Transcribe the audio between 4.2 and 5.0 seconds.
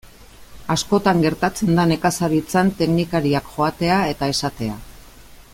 esatea.